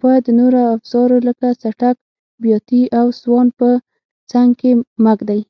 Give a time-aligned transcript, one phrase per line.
[0.00, 1.96] باید د نورو افزارو لکه څټک،
[2.42, 3.68] بیاتي او سوان په
[4.30, 4.70] څنګ کې
[5.02, 5.40] مه ږدئ.